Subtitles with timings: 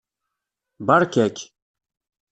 [0.87, 1.37] Beṛka-k.